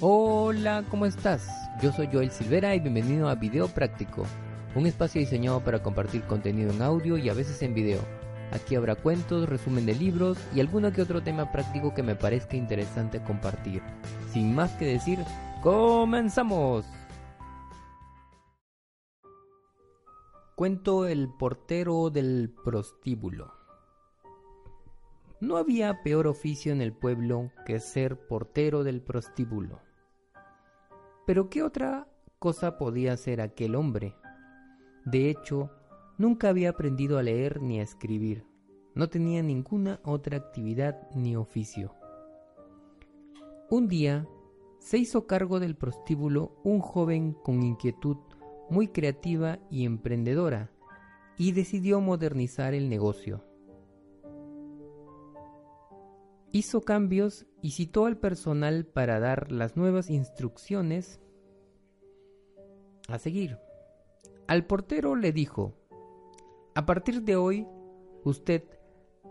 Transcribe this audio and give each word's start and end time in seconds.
Hola, 0.00 0.84
¿cómo 0.90 1.06
estás? 1.06 1.48
Yo 1.82 1.90
soy 1.90 2.08
Joel 2.12 2.30
Silvera 2.30 2.72
y 2.72 2.78
bienvenido 2.78 3.28
a 3.28 3.34
Video 3.34 3.66
Práctico, 3.66 4.22
un 4.76 4.86
espacio 4.86 5.20
diseñado 5.20 5.58
para 5.58 5.82
compartir 5.82 6.22
contenido 6.22 6.70
en 6.70 6.82
audio 6.82 7.18
y 7.18 7.28
a 7.28 7.34
veces 7.34 7.60
en 7.62 7.74
video. 7.74 7.98
Aquí 8.52 8.76
habrá 8.76 8.94
cuentos, 8.94 9.48
resumen 9.48 9.86
de 9.86 9.96
libros 9.96 10.38
y 10.54 10.60
alguno 10.60 10.92
que 10.92 11.02
otro 11.02 11.20
tema 11.20 11.50
práctico 11.50 11.94
que 11.94 12.04
me 12.04 12.14
parezca 12.14 12.56
interesante 12.56 13.20
compartir. 13.24 13.82
Sin 14.32 14.54
más 14.54 14.70
que 14.74 14.84
decir, 14.84 15.18
¡comenzamos! 15.64 16.86
Cuento 20.54 21.08
El 21.08 21.28
portero 21.28 22.10
del 22.10 22.54
prostíbulo. 22.64 23.52
No 25.40 25.56
había 25.56 26.04
peor 26.04 26.28
oficio 26.28 26.72
en 26.72 26.82
el 26.82 26.92
pueblo 26.92 27.50
que 27.66 27.80
ser 27.80 28.28
portero 28.28 28.84
del 28.84 29.00
prostíbulo. 29.00 29.87
Pero 31.28 31.50
¿qué 31.50 31.62
otra 31.62 32.08
cosa 32.38 32.78
podía 32.78 33.12
hacer 33.12 33.42
aquel 33.42 33.74
hombre? 33.74 34.14
De 35.04 35.28
hecho, 35.28 35.70
nunca 36.16 36.48
había 36.48 36.70
aprendido 36.70 37.18
a 37.18 37.22
leer 37.22 37.60
ni 37.60 37.80
a 37.80 37.82
escribir. 37.82 38.46
No 38.94 39.10
tenía 39.10 39.42
ninguna 39.42 40.00
otra 40.04 40.38
actividad 40.38 41.06
ni 41.14 41.36
oficio. 41.36 41.94
Un 43.68 43.88
día 43.88 44.26
se 44.78 44.96
hizo 44.96 45.26
cargo 45.26 45.60
del 45.60 45.76
prostíbulo 45.76 46.58
un 46.64 46.80
joven 46.80 47.34
con 47.34 47.62
inquietud 47.62 48.16
muy 48.70 48.88
creativa 48.88 49.58
y 49.70 49.84
emprendedora 49.84 50.70
y 51.36 51.52
decidió 51.52 52.00
modernizar 52.00 52.72
el 52.72 52.88
negocio. 52.88 53.44
Hizo 56.52 56.80
cambios 56.80 57.46
y 57.62 57.72
citó 57.72 58.06
al 58.06 58.16
personal 58.16 58.86
para 58.86 59.20
dar 59.20 59.52
las 59.52 59.76
nuevas 59.76 60.10
instrucciones 60.10 61.20
a 63.08 63.18
seguir. 63.18 63.58
Al 64.46 64.64
portero 64.64 65.14
le 65.14 65.32
dijo, 65.32 65.74
a 66.74 66.86
partir 66.86 67.22
de 67.22 67.36
hoy, 67.36 67.66
usted, 68.24 68.64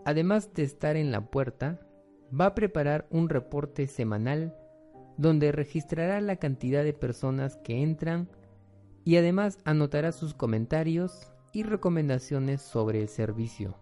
además 0.04 0.52
de 0.54 0.62
estar 0.62 0.96
en 0.96 1.10
la 1.10 1.30
puerta, 1.30 1.80
va 2.38 2.46
a 2.46 2.54
preparar 2.54 3.06
un 3.10 3.28
reporte 3.28 3.86
semanal 3.86 4.54
donde 5.16 5.50
registrará 5.50 6.20
la 6.20 6.36
cantidad 6.36 6.84
de 6.84 6.92
personas 6.92 7.56
que 7.56 7.82
entran 7.82 8.28
y 9.04 9.16
además 9.16 9.58
anotará 9.64 10.12
sus 10.12 10.34
comentarios 10.34 11.32
y 11.52 11.62
recomendaciones 11.62 12.62
sobre 12.62 13.00
el 13.00 13.08
servicio. 13.08 13.76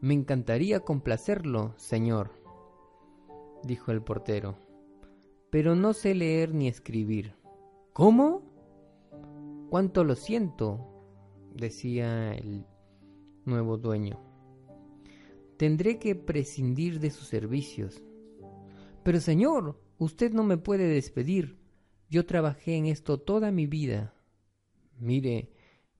Me 0.00 0.12
encantaría 0.12 0.80
complacerlo, 0.80 1.72
señor, 1.78 2.30
dijo 3.64 3.92
el 3.92 4.02
portero, 4.02 4.58
pero 5.50 5.74
no 5.74 5.94
sé 5.94 6.14
leer 6.14 6.54
ni 6.54 6.68
escribir. 6.68 7.34
¿Cómo? 7.94 8.42
Cuánto 9.70 10.04
lo 10.04 10.14
siento, 10.14 10.86
decía 11.54 12.34
el 12.34 12.66
nuevo 13.46 13.78
dueño. 13.78 14.20
Tendré 15.56 15.98
que 15.98 16.14
prescindir 16.14 17.00
de 17.00 17.10
sus 17.10 17.28
servicios. 17.28 18.02
Pero 19.02 19.18
señor, 19.20 19.80
usted 19.96 20.32
no 20.32 20.44
me 20.44 20.58
puede 20.58 20.86
despedir. 20.88 21.58
Yo 22.10 22.26
trabajé 22.26 22.76
en 22.76 22.86
esto 22.86 23.18
toda 23.18 23.50
mi 23.50 23.66
vida. 23.66 24.14
Mire, 24.98 25.52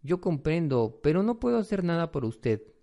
yo 0.03 0.21
comprendo, 0.21 1.01
pero 1.03 1.23
no 1.23 1.41
puedo 1.41 1.57
hacer 1.57 1.83
nada 1.83 2.13
por 2.13 2.27
usted. 2.27 2.76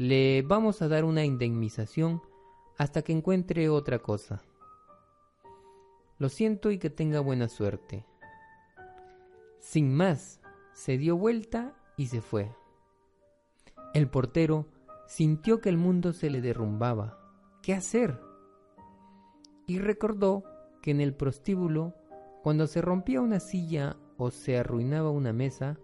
Le 0.00 0.42
vamos 0.42 0.80
a 0.80 0.86
dar 0.86 1.04
una 1.04 1.24
indemnización 1.24 2.22
hasta 2.76 3.02
que 3.02 3.10
encuentre 3.10 3.68
otra 3.68 3.98
cosa. 3.98 4.44
Lo 6.18 6.28
siento 6.28 6.70
y 6.70 6.78
que 6.78 6.88
tenga 6.88 7.18
buena 7.18 7.48
suerte. 7.48 8.06
Sin 9.58 9.92
más, 9.92 10.40
se 10.72 10.98
dio 10.98 11.16
vuelta 11.16 11.76
y 11.96 12.06
se 12.06 12.20
fue. 12.20 12.54
El 13.92 14.08
portero 14.08 14.68
sintió 15.08 15.60
que 15.60 15.68
el 15.68 15.78
mundo 15.78 16.12
se 16.12 16.30
le 16.30 16.40
derrumbaba. 16.40 17.18
¿Qué 17.60 17.74
hacer? 17.74 18.20
Y 19.66 19.80
recordó 19.80 20.44
que 20.80 20.92
en 20.92 21.00
el 21.00 21.12
prostíbulo, 21.12 21.96
cuando 22.44 22.68
se 22.68 22.80
rompía 22.80 23.20
una 23.20 23.40
silla 23.40 23.96
o 24.16 24.30
se 24.30 24.58
arruinaba 24.58 25.10
una 25.10 25.32
mesa, 25.32 25.76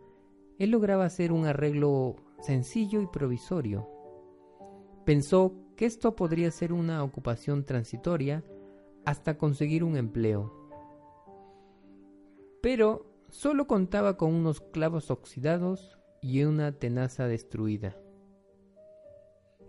él 0.61 0.71
lograba 0.71 1.05
hacer 1.05 1.33
un 1.33 1.47
arreglo 1.47 2.15
sencillo 2.39 3.01
y 3.01 3.09
provisorio. 3.09 3.94
Pensó 5.05 5.55
que 5.77 5.87
esto 5.87 6.17
podría 6.17 6.51
ser 6.51 6.73
una 6.73 7.03
ocupación 7.03 7.65
transitoria 7.65 8.45
hasta 9.05 9.37
conseguir 9.37 9.85
un 9.85 9.97
empleo. 9.97 10.53
Pero 12.63 13.07
solo 13.29 13.67
contaba 13.67 14.17
con 14.17 14.33
unos 14.35 14.61
clavos 14.61 15.11
oxidados 15.11 15.99
y 16.23 16.45
una 16.45 16.73
tenaza 16.73 17.27
destruida. 17.27 17.97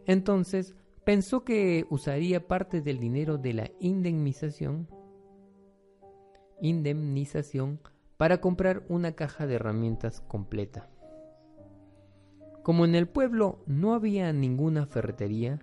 Entonces 0.05 0.75
pensó 1.03 1.43
que 1.43 1.85
usaría 1.89 2.47
parte 2.47 2.81
del 2.81 2.99
dinero 2.99 3.37
de 3.37 3.53
la 3.53 3.71
indemnización 3.79 4.87
indemnización 6.61 7.79
para 8.17 8.39
comprar 8.39 8.85
una 8.87 9.13
caja 9.13 9.45
de 9.45 9.55
herramientas 9.55 10.21
completa. 10.21 10.89
Como 12.65 12.83
en 12.83 12.95
el 12.95 13.07
pueblo 13.07 13.59
no 13.67 13.93
había 13.93 14.33
ninguna 14.33 14.87
ferretería, 14.87 15.59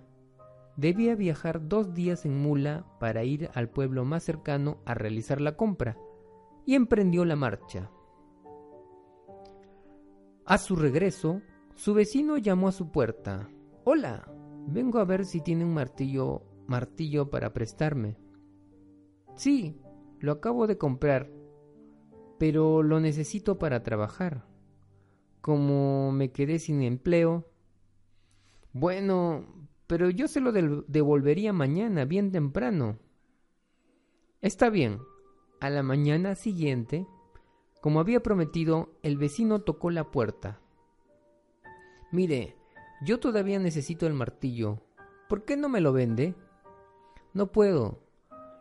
debía 0.77 1.17
viajar 1.17 1.67
dos 1.67 1.95
días 1.95 2.25
en 2.25 2.41
mula 2.41 2.87
para 3.01 3.25
ir 3.25 3.51
al 3.55 3.69
pueblo 3.69 4.05
más 4.05 4.23
cercano 4.23 4.79
a 4.85 4.95
realizar 4.95 5.41
la 5.41 5.57
compra, 5.57 5.99
y 6.65 6.77
emprendió 6.77 7.25
la 7.25 7.35
marcha. 7.35 7.91
A 10.45 10.59
su 10.59 10.77
regreso, 10.77 11.43
su 11.75 11.93
vecino 11.93 12.39
llamó 12.39 12.69
a 12.69 12.73
su 12.73 12.93
puerta. 12.93 13.51
Hola, 13.83 14.33
vengo 14.69 15.01
a 15.01 15.05
ver 15.05 15.25
si 15.25 15.41
tiene 15.41 15.65
un 15.65 15.75
martillo, 15.75 16.45
martillo 16.69 17.31
para 17.31 17.53
prestarme. 17.53 18.17
Sí, 19.35 19.77
lo 20.21 20.31
acabo 20.31 20.69
de 20.69 20.79
comprar, 20.79 21.33
pero 22.39 22.85
lo 22.85 23.01
necesito 23.01 23.59
para 23.59 23.83
trabajar 23.83 24.52
como 25.43 26.13
me 26.13 26.33
quedé 26.33 26.59
sin 26.59 26.83
empleo. 26.83 27.45
Bueno, 28.73 29.45
pero 29.87 30.09
yo 30.09 30.29
se 30.29 30.41
lo 30.41 30.53
devolvería 30.53 31.53
mañana, 31.53 32.07
bien 32.07 32.33
temprano. 32.33 32.99
Está 34.41 34.71
bien. 34.71 35.01
A 35.61 35.69
la 35.69 35.83
mañana 35.83 36.35
siguiente, 36.35 37.07
como 37.83 38.01
había 38.01 38.23
prometido, 38.23 38.97
el 39.03 39.19
vecino 39.19 39.61
tocó 39.61 39.91
la 39.91 40.11
puerta. 40.11 40.61
Mire, 42.11 42.57
yo 43.05 43.21
todavía 43.21 43.59
necesito 43.59 44.07
el 44.07 44.15
martillo. 44.15 44.81
¿Por 45.29 45.45
qué 45.45 45.57
no 45.57 45.69
me 45.69 45.81
lo 45.81 45.93
vende? 45.93 46.35
No 47.35 47.53
puedo. 47.53 48.01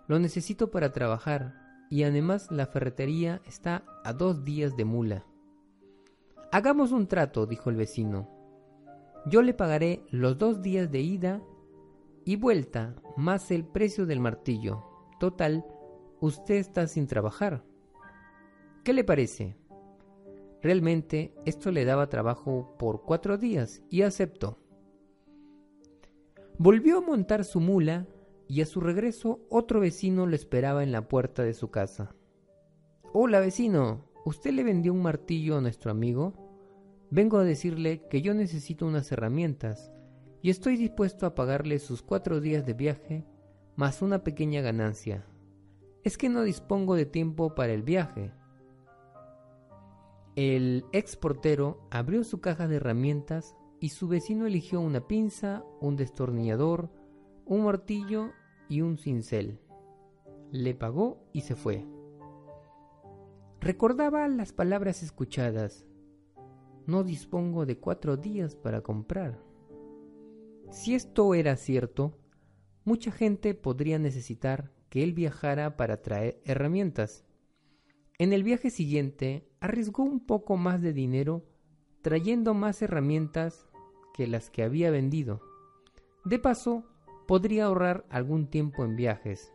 Lo 0.08 0.20
necesito 0.20 0.72
para 0.72 0.92
trabajar. 0.92 1.56
Y 1.90 2.04
además 2.04 2.50
la 2.50 2.66
ferretería 2.66 3.42
está 3.46 3.86
a 4.04 4.14
dos 4.14 4.44
días 4.44 4.76
de 4.78 4.86
mula. 4.86 5.26
Hagamos 6.54 6.92
un 6.92 7.08
trato, 7.08 7.46
dijo 7.46 7.70
el 7.70 7.78
vecino. 7.78 8.30
Yo 9.26 9.42
le 9.42 9.54
pagaré 9.54 10.04
los 10.10 10.38
dos 10.38 10.62
días 10.62 10.92
de 10.92 11.00
ida 11.00 11.42
y 12.26 12.36
vuelta, 12.36 12.96
más 13.16 13.52
el 13.52 13.64
precio 13.64 14.06
del 14.06 14.20
martillo. 14.20 14.84
Total, 15.18 15.66
usted 16.20 16.56
está 16.56 16.88
sin 16.88 17.08
trabajar. 17.08 17.64
¿Qué 18.84 18.92
le 18.92 19.06
parece? 19.06 19.56
Realmente 20.62 21.34
esto 21.46 21.72
le 21.72 21.86
daba 21.86 22.10
trabajo 22.10 22.76
por 22.78 23.04
cuatro 23.04 23.38
días 23.38 23.82
y 23.90 24.02
aceptó. 24.02 24.60
Volvió 26.58 26.98
a 26.98 27.02
montar 27.02 27.46
su 27.46 27.60
mula 27.60 28.08
y 28.48 28.62
a 28.62 28.66
su 28.66 28.82
regreso 28.82 29.40
otro 29.50 29.80
vecino 29.80 30.26
lo 30.26 30.36
esperaba 30.36 30.84
en 30.84 30.92
la 30.92 31.08
puerta 31.08 31.44
de 31.44 31.54
su 31.54 31.72
casa. 31.72 32.14
Hola 33.14 33.40
vecino, 33.40 34.06
¿usted 34.26 34.52
le 34.52 34.64
vendió 34.64 34.94
un 34.94 35.02
martillo 35.02 35.58
a 35.58 35.62
nuestro 35.62 35.92
amigo? 35.92 36.41
Vengo 37.12 37.40
a 37.40 37.44
decirle 37.44 38.08
que 38.08 38.22
yo 38.22 38.34
necesito 38.34 38.88
unas 38.88 39.12
herramientas 39.12 39.92
y 40.42 40.50
estoy 40.50 40.78
dispuesto 40.78 41.26
a 41.26 41.36
pagarle 41.36 41.78
sus 41.80 42.02
cuatro 42.02 42.40
días 42.40 42.66
de 42.66 42.74
viaje 42.74 43.26
más 43.76 44.02
una 44.02 44.24
pequeña 44.24 44.62
ganancia. 44.62 45.26
Es 46.06 46.18
que 46.18 46.30
no 46.30 46.44
dispongo 46.44 46.96
de 46.96 47.06
tiempo 47.06 47.54
para 47.54 47.74
el 47.74 47.84
viaje. 47.84 48.32
El 50.38 50.86
ex 50.94 51.18
portero 51.18 51.86
abrió 51.92 52.24
su 52.24 52.40
caja 52.40 52.70
de 52.70 52.78
herramientas 52.78 53.58
y 53.82 53.90
su 53.90 54.08
vecino 54.08 54.46
eligió 54.46 54.80
una 54.80 55.06
pinza, 55.06 55.66
un 55.82 55.98
destornillador, 55.98 56.90
un 57.46 57.66
martillo 57.66 58.32
y 58.70 58.80
un 58.80 58.98
cincel. 58.98 59.60
Le 60.50 60.76
pagó 60.76 61.28
y 61.34 61.42
se 61.42 61.56
fue. 61.58 61.86
Recordaba 63.60 64.26
las 64.30 64.54
palabras 64.54 65.04
escuchadas 65.04 65.86
no 66.86 67.04
dispongo 67.04 67.66
de 67.66 67.78
cuatro 67.78 68.18
días 68.18 68.56
para 68.56 68.82
comprar. 68.82 69.40
Si 70.72 70.96
esto 70.96 71.34
era 71.34 71.56
cierto, 71.56 72.18
mucha 72.86 73.12
gente 73.12 73.54
podría 73.54 74.00
necesitar 74.00 74.72
que 74.90 75.04
él 75.04 75.14
viajara 75.14 75.78
para 75.78 76.02
traer 76.02 76.42
herramientas. 76.46 77.26
En 78.18 78.34
el 78.34 78.44
viaje 78.44 78.70
siguiente 78.70 79.48
arriesgó 79.60 80.04
un 80.04 80.26
poco 80.26 80.58
más 80.58 80.82
de 80.82 80.94
dinero 80.94 81.46
trayendo 82.02 82.54
más 82.54 82.82
herramientas 82.82 83.68
que 84.14 84.28
las 84.28 84.50
que 84.50 84.64
había 84.64 84.92
vendido. 84.92 85.42
De 86.26 86.40
paso, 86.40 86.84
podría 87.28 87.66
ahorrar 87.66 88.06
algún 88.10 88.48
tiempo 88.48 88.84
en 88.84 88.96
viajes. 88.96 89.54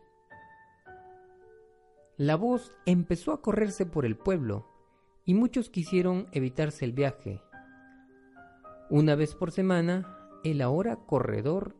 La 2.17 2.35
voz 2.35 2.73
empezó 2.85 3.31
a 3.31 3.41
correrse 3.41 3.85
por 3.85 4.05
el 4.05 4.17
pueblo 4.17 4.76
y 5.27 5.33
muchos 5.33 5.69
quisieron 5.69 6.27
evitarse 6.31 6.85
el 6.85 6.93
viaje. 6.93 7.41
Una 8.89 9.13
vez 9.15 9.35
por 9.35 9.51
semana, 9.51 10.17
el 10.45 10.61
ahora 10.61 10.95
corredor 10.95 11.75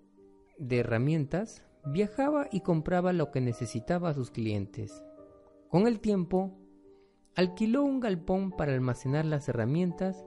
de 0.57 0.79
herramientas 0.79 1.63
viajaba 1.85 2.49
y 2.51 2.59
compraba 2.59 3.13
lo 3.13 3.31
que 3.31 3.39
necesitaba 3.39 4.09
a 4.09 4.13
sus 4.13 4.31
clientes. 4.31 5.01
Con 5.69 5.87
el 5.87 6.01
tiempo, 6.01 6.59
alquiló 7.35 7.83
un 7.83 8.01
galpón 8.01 8.51
para 8.51 8.73
almacenar 8.73 9.23
las 9.23 9.47
herramientas 9.47 10.25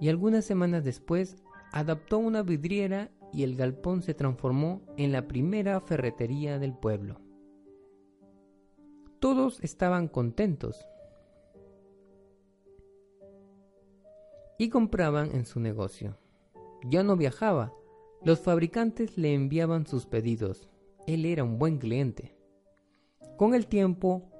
y 0.00 0.08
algunas 0.08 0.44
semanas 0.44 0.84
después 0.84 1.42
adaptó 1.72 2.18
una 2.18 2.42
vidriera 2.42 3.10
y 3.32 3.42
el 3.42 3.56
galpón 3.56 4.02
se 4.02 4.14
transformó 4.14 4.82
en 4.96 5.10
la 5.10 5.26
primera 5.26 5.80
ferretería 5.80 6.60
del 6.60 6.74
pueblo. 6.74 7.20
Todos 9.18 9.58
estaban 9.64 10.06
contentos 10.06 10.86
y 14.62 14.68
compraban 14.68 15.34
en 15.34 15.44
su 15.44 15.58
negocio. 15.58 16.16
Ya 16.88 17.02
no 17.02 17.16
viajaba, 17.16 17.74
los 18.22 18.38
fabricantes 18.38 19.18
le 19.18 19.34
enviaban 19.34 19.88
sus 19.88 20.06
pedidos. 20.06 20.68
Él 21.08 21.24
era 21.24 21.42
un 21.42 21.58
buen 21.58 21.78
cliente. 21.78 22.36
Con 23.36 23.54
el 23.54 23.66
tiempo, 23.66 24.30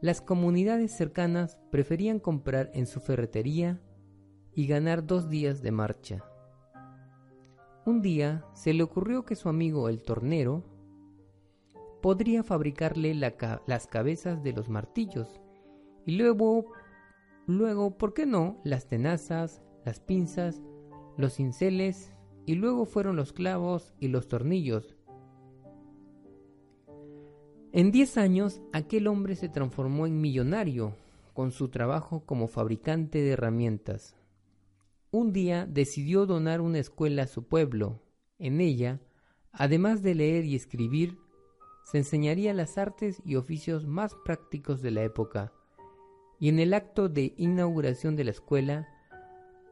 las 0.00 0.20
comunidades 0.20 0.92
cercanas 0.92 1.58
preferían 1.72 2.20
comprar 2.20 2.70
en 2.74 2.86
su 2.86 3.00
ferretería 3.00 3.80
y 4.54 4.68
ganar 4.68 5.04
dos 5.04 5.28
días 5.28 5.62
de 5.62 5.72
marcha. 5.72 6.24
Un 7.84 8.02
día 8.02 8.46
se 8.54 8.74
le 8.74 8.84
ocurrió 8.84 9.24
que 9.24 9.34
su 9.34 9.48
amigo 9.48 9.88
el 9.88 10.04
tornero 10.04 10.62
podría 12.00 12.44
fabricarle 12.44 13.14
las 13.16 13.86
cabezas 13.88 14.44
de 14.44 14.52
los 14.52 14.68
martillos 14.68 15.40
y 16.06 16.12
luego, 16.12 16.66
luego, 17.48 17.98
¿por 17.98 18.14
qué 18.14 18.26
no?, 18.26 18.60
las 18.62 18.86
tenazas, 18.86 19.60
las 19.84 20.00
pinzas, 20.00 20.62
los 21.16 21.34
cinceles 21.34 22.12
y 22.46 22.54
luego 22.54 22.86
fueron 22.86 23.16
los 23.16 23.32
clavos 23.32 23.94
y 24.00 24.08
los 24.08 24.28
tornillos. 24.28 24.96
En 27.72 27.90
diez 27.90 28.18
años 28.18 28.60
aquel 28.72 29.06
hombre 29.06 29.34
se 29.34 29.48
transformó 29.48 30.06
en 30.06 30.20
millonario 30.20 30.94
con 31.32 31.52
su 31.52 31.68
trabajo 31.68 32.24
como 32.26 32.48
fabricante 32.48 33.22
de 33.22 33.30
herramientas. 33.30 34.14
Un 35.10 35.32
día 35.32 35.66
decidió 35.66 36.26
donar 36.26 36.60
una 36.60 36.78
escuela 36.78 37.22
a 37.22 37.26
su 37.26 37.44
pueblo. 37.44 38.02
En 38.38 38.60
ella, 38.60 39.00
además 39.52 40.02
de 40.02 40.14
leer 40.14 40.44
y 40.44 40.54
escribir, 40.54 41.18
se 41.84 41.98
enseñaría 41.98 42.54
las 42.54 42.78
artes 42.78 43.22
y 43.24 43.36
oficios 43.36 43.86
más 43.86 44.14
prácticos 44.24 44.82
de 44.82 44.90
la 44.90 45.02
época. 45.02 45.52
Y 46.38 46.48
en 46.48 46.58
el 46.58 46.74
acto 46.74 47.08
de 47.08 47.34
inauguración 47.36 48.16
de 48.16 48.24
la 48.24 48.30
escuela, 48.30 48.88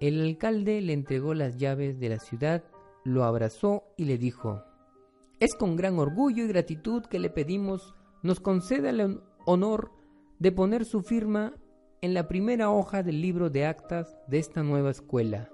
el 0.00 0.20
alcalde 0.20 0.80
le 0.80 0.92
entregó 0.92 1.34
las 1.34 1.56
llaves 1.56 2.00
de 2.00 2.08
la 2.08 2.18
ciudad, 2.18 2.64
lo 3.04 3.24
abrazó 3.24 3.84
y 3.96 4.04
le 4.04 4.18
dijo, 4.18 4.64
Es 5.38 5.54
con 5.54 5.76
gran 5.76 5.98
orgullo 5.98 6.44
y 6.44 6.48
gratitud 6.48 7.04
que 7.04 7.18
le 7.18 7.30
pedimos 7.30 7.94
nos 8.22 8.40
conceda 8.40 8.90
el 8.90 9.22
honor 9.46 9.92
de 10.38 10.52
poner 10.52 10.84
su 10.84 11.02
firma 11.02 11.54
en 12.02 12.14
la 12.14 12.28
primera 12.28 12.70
hoja 12.70 13.02
del 13.02 13.20
libro 13.20 13.50
de 13.50 13.66
actas 13.66 14.18
de 14.26 14.38
esta 14.38 14.62
nueva 14.62 14.90
escuela. 14.90 15.50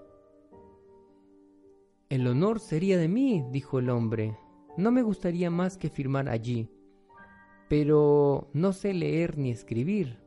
El 2.08 2.26
honor 2.26 2.60
sería 2.60 2.98
de 2.98 3.08
mí, 3.08 3.44
dijo 3.50 3.78
el 3.78 3.90
hombre. 3.90 4.38
No 4.76 4.92
me 4.92 5.02
gustaría 5.02 5.50
más 5.50 5.76
que 5.76 5.90
firmar 5.90 6.28
allí. 6.28 6.70
Pero 7.68 8.48
no 8.52 8.72
sé 8.72 8.94
leer 8.94 9.38
ni 9.38 9.50
escribir. 9.50 10.20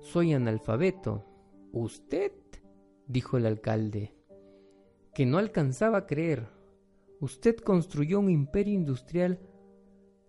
Soy 0.00 0.34
analfabeto. 0.34 1.24
¿Usted? 1.72 2.32
Dijo 3.06 3.36
el 3.36 3.46
alcalde, 3.46 4.14
que 5.14 5.26
no 5.26 5.38
alcanzaba 5.38 5.98
a 5.98 6.06
creer. 6.06 6.48
Usted 7.20 7.56
construyó 7.56 8.20
un 8.20 8.30
imperio 8.30 8.74
industrial 8.74 9.38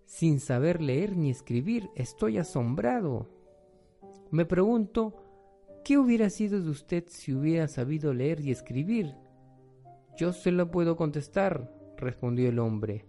sin 0.04 0.40
saber 0.40 0.80
leer 0.80 1.16
ni 1.16 1.30
escribir. 1.30 1.90
Estoy 1.94 2.38
asombrado. 2.38 3.28
Me 4.30 4.44
pregunto, 4.44 5.14
¿qué 5.84 5.98
hubiera 5.98 6.30
sido 6.30 6.60
de 6.60 6.70
usted 6.70 7.04
si 7.08 7.32
hubiera 7.32 7.68
sabido 7.68 8.14
leer 8.14 8.40
y 8.40 8.50
escribir? 8.50 9.14
Yo 10.16 10.32
se 10.32 10.52
lo 10.52 10.70
puedo 10.70 10.96
contestar, 10.96 11.70
respondió 11.96 12.48
el 12.48 12.58
hombre, 12.58 13.04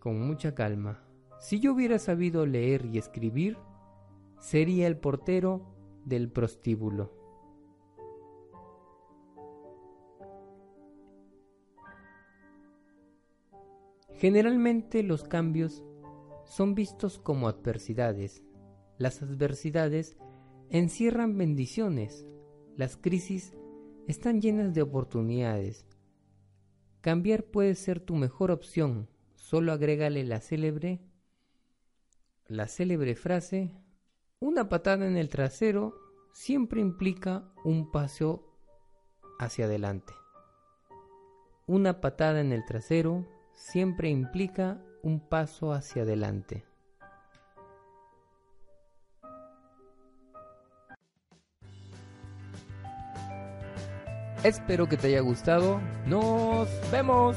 con 0.00 0.20
mucha 0.20 0.54
calma. 0.54 1.04
Si 1.38 1.60
yo 1.60 1.74
hubiera 1.74 1.98
sabido 1.98 2.46
leer 2.46 2.86
y 2.86 2.98
escribir, 2.98 3.58
sería 4.40 4.86
el 4.86 4.96
portero 4.96 5.74
del 6.04 6.30
prostíbulo. 6.30 7.23
Generalmente 14.16 15.02
los 15.02 15.24
cambios 15.24 15.84
son 16.44 16.74
vistos 16.74 17.18
como 17.18 17.48
adversidades. 17.48 18.42
Las 18.98 19.22
adversidades 19.22 20.16
encierran 20.70 21.36
bendiciones. 21.36 22.26
Las 22.76 22.96
crisis 22.96 23.54
están 24.08 24.40
llenas 24.40 24.74
de 24.74 24.82
oportunidades. 24.82 25.86
Cambiar 27.00 27.44
puede 27.44 27.74
ser 27.74 28.00
tu 28.00 28.14
mejor 28.14 28.50
opción. 28.50 29.08
Solo 29.34 29.72
agrégale 29.72 30.24
la 30.24 30.40
célebre 30.40 31.00
la 32.46 32.68
célebre 32.68 33.14
frase 33.14 33.72
una 34.38 34.68
patada 34.68 35.06
en 35.06 35.16
el 35.16 35.30
trasero 35.30 35.94
siempre 36.34 36.82
implica 36.82 37.50
un 37.64 37.90
paso 37.90 38.44
hacia 39.38 39.64
adelante. 39.64 40.12
Una 41.66 42.02
patada 42.02 42.42
en 42.42 42.52
el 42.52 42.66
trasero 42.66 43.26
siempre 43.54 44.08
implica 44.08 44.78
un 45.02 45.20
paso 45.20 45.72
hacia 45.72 46.02
adelante. 46.02 46.64
Espero 54.44 54.86
que 54.86 54.98
te 54.98 55.06
haya 55.06 55.20
gustado. 55.20 55.80
Nos 56.06 56.68
vemos. 56.92 57.36